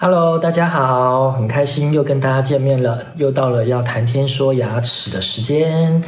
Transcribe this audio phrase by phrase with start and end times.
[0.00, 6.00] Hello，大家好，很开心又跟大家见面了，又到了要谈天说牙齿的时间。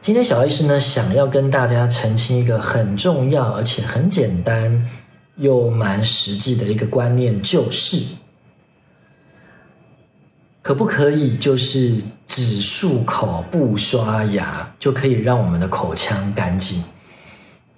[0.00, 4.88] 今天小医师呢，想要跟大家澄清一个很重要而且很简单
[5.34, 8.14] 又蛮实际的一个观念，就是
[10.62, 16.84] 可不可以就是只漱口不刷牙就可以让我们的口腔干净？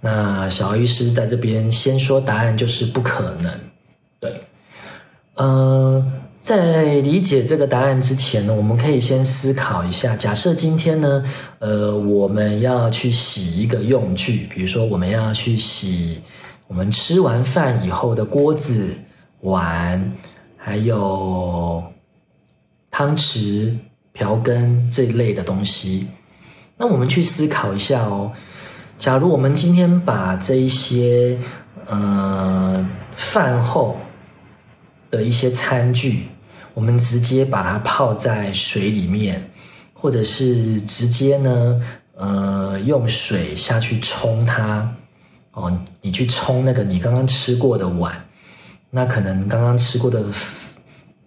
[0.03, 3.51] 那小医师在这边先说答案，就是不可能，
[4.21, 4.39] 对。
[5.37, 6.05] 呃，
[6.41, 10.17] 在理解这个答案之前呢，我们可以先思考一下。
[10.17, 11.25] 假设今天呢，
[11.59, 16.21] 呃，我们要去洗一个用具，比如说我们要去洗
[16.67, 18.89] 我们吃完饭以后的锅子、
[19.43, 20.13] 碗，
[20.57, 21.85] 还有
[22.91, 23.77] 汤匙、
[24.13, 26.09] 瓢羹这一类的东西。
[26.79, 28.33] 那我们去思考一下哦，
[28.99, 31.39] 假如我们今天把这一些
[31.87, 33.99] 呃饭后
[35.11, 36.25] 的一些餐具，
[36.75, 39.51] 我们直接把它泡在水里面，
[39.93, 41.81] 或者是直接呢，
[42.17, 44.93] 呃，用水下去冲它。
[45.53, 45.73] 哦，
[46.03, 48.23] 你去冲那个你刚刚吃过的碗，
[48.91, 50.23] 那可能刚刚吃过的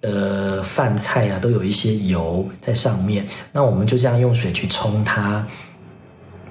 [0.02, 3.28] 呃饭菜啊，都有一些油在上面。
[3.52, 5.44] 那我们就这样用水去冲它，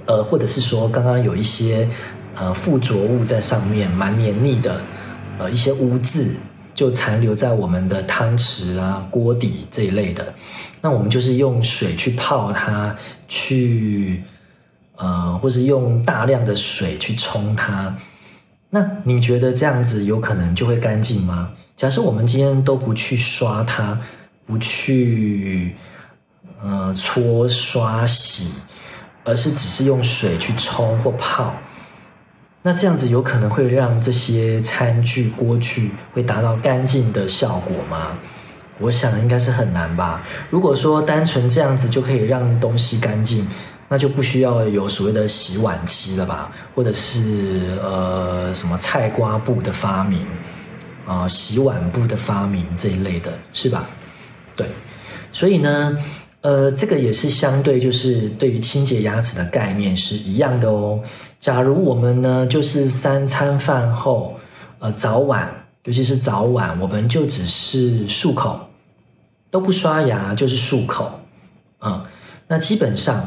[0.06, 1.88] 呃，或者是说刚刚有一些
[2.34, 4.80] 呃附着物在上面，蛮黏腻的，
[5.38, 6.34] 呃，一些污渍。
[6.78, 10.32] 就残留在我们的汤匙啊、锅底这一类的，
[10.80, 12.94] 那我们就是用水去泡它，
[13.26, 14.22] 去
[14.94, 17.92] 呃，或是用大量的水去冲它。
[18.70, 21.50] 那你觉得这样子有可能就会干净吗？
[21.76, 23.98] 假设我们今天都不去刷它，
[24.46, 25.74] 不去
[26.62, 28.54] 呃搓刷洗，
[29.24, 31.52] 而是只是用水去冲或泡。
[32.62, 38.18] 那这样子有可能会让这些餐具、锅具会达到干净的效果吗？
[38.80, 40.22] 我想应该是很难吧。
[40.50, 43.48] 如果说单纯这样子就可以让东西干净，
[43.88, 46.52] 那就不需要有所谓的洗碗机了吧？
[46.74, 50.26] 或者是呃什么菜瓜布的发明
[51.06, 53.88] 啊、洗碗布的发明这一类的，是吧？
[54.54, 54.68] 对，
[55.32, 55.96] 所以呢，
[56.42, 61.00] 呃，这个也是相对就是对于清洁牙齿的概念是一样的哦。
[61.40, 64.34] 假如我们呢，就是三餐饭后，
[64.80, 65.48] 呃，早晚，
[65.84, 68.58] 尤其是早晚，我们就只是漱口，
[69.50, 71.04] 都不刷牙，就是漱口，
[71.78, 72.06] 啊、嗯，
[72.48, 73.24] 那基本上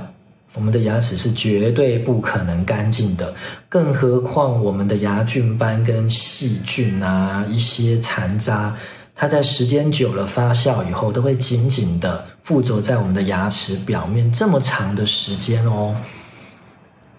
[0.54, 3.34] 我们的牙齿是绝对不可能干净的，
[3.70, 8.76] 更何况我们的牙菌斑跟细菌啊，一些残渣，
[9.16, 15.96] 它在时间久了发酵以后，都会紧紧的附着在我们的牙齿表面，这么长的时间哦。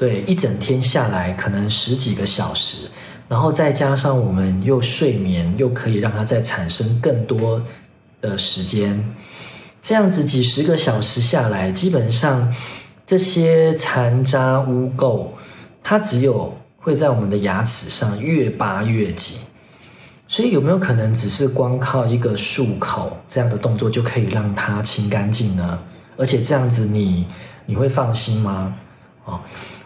[0.03, 2.89] 对，一整天下来可能十几个小时，
[3.29, 7.63] 然后再加上我们又睡眠，又可以让它再产生更多
[8.21, 9.01] 的时间，
[9.81, 12.53] 这样子几十个小时下来，基本上
[13.07, 15.29] 这些残渣污垢，
[15.85, 19.39] 它只有会在我们的牙齿上越扒越紧。
[20.27, 25.79] 所以有没有可能只是光靠一个漱口这样的动作就可以让它清干净呢？
[26.17, 27.25] 而且这样子你
[27.67, 28.75] 你会放心吗？
[29.27, 29.39] 哦。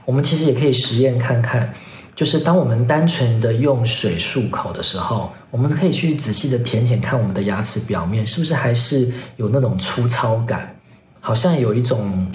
[0.07, 1.75] 我们其实也可以实验看看，
[2.15, 10.75] 就是当我们单纯的用水漱口的时候，我们可以去仔细的舔舔看我们的牙齿表面是不是还是有那种粗糙感，
[11.21, 12.27] 好像有一种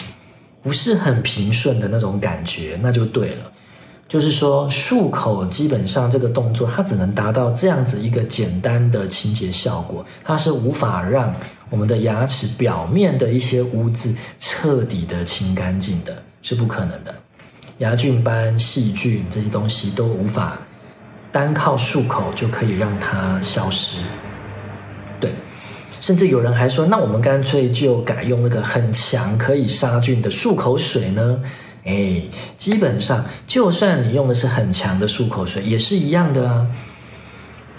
[0.62, 3.52] 不是很平顺的那种感觉，那就对了。
[4.08, 11.34] 就是说漱口基本上这个动作它只能达到这样子一个简单的清洁效果，它是无法让
[11.70, 17.16] 我们的牙齿表面的一些污渍彻底的清干净的，是不可能的。
[17.82, 20.56] 牙菌斑、细菌这些东西都无法
[21.32, 23.98] 单靠漱口就可以让它消失。
[25.20, 25.34] 对，
[26.00, 31.42] 甚至有人还说，那我们干脆就改用那个很强可以杀菌的漱口水呢？
[31.84, 32.22] 哎，
[32.56, 36.68] 基本上就算你用的是很强的漱口水，也是一样的啊。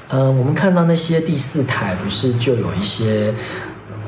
[0.09, 3.33] 嗯、我们看到那些第四台不是就有一些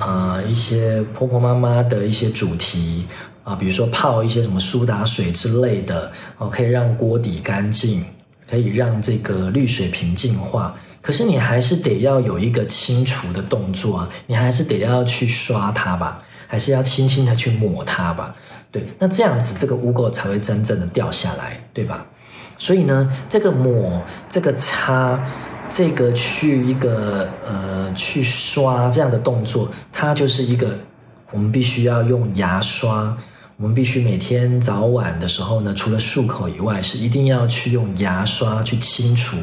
[0.00, 3.06] 呃一些婆婆妈妈的一些主题。
[3.44, 8.02] 啊，比如说泡一些什么苏打水之类的，哦，可以让锅底干净，
[8.50, 10.75] 可以让这个滤水瓶净化。
[11.02, 18.35] 可是你还是得要有一个清除的动作啊，你还是得要去刷它吧，还是要轻轻的去抹它吧。
[18.73, 22.06] 对，那这样子这个污垢才会真正的掉下来，对吧？
[22.56, 25.23] 所以呢，这个抹、这个擦、
[25.75, 30.79] 这个去一个呃去刷这样的动作，它就是一个
[31.32, 33.17] 我们必须要用牙刷。
[33.56, 39.37] 我们必须每天早晚的时候呢，除了漱口以外，是一定要去用牙刷去清除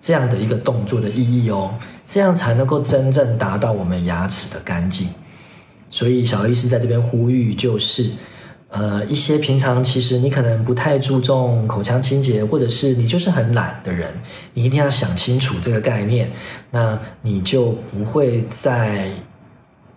[0.00, 1.74] 这样的一个动作的意义哦，
[2.06, 5.08] 这样才能够真正达到我们牙齿的干净。
[5.90, 8.10] 所以小医师在这边呼吁，就是，
[8.72, 14.10] 呃，一些平常其实你可能不太注重口腔清洁，或者是你就是很懒的人，
[14.54, 16.30] 你一定要想清楚这个概念，
[16.70, 19.10] 那你就不会再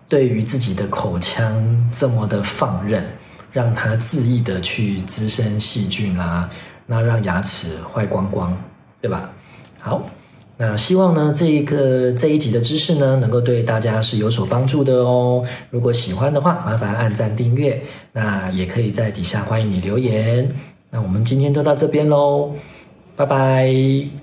[0.06, 3.02] 对于自己的口腔这么的放任，
[3.50, 6.50] 让它恣意的去滋生细菌啦、啊，
[6.84, 8.54] 那让牙齿坏光光，
[9.00, 9.30] 对吧？
[9.80, 10.06] 好，
[10.58, 15.44] 那希望呢，这一个这一集的知识呢，能够对大家是有所帮助的哦。
[15.70, 17.78] 如果喜欢的话，麻烦按赞订阅，
[18.12, 20.50] 那也可以在底下欢迎你留言。
[20.90, 22.52] 那我们今天就到这边喽，
[23.16, 24.08] 拜拜。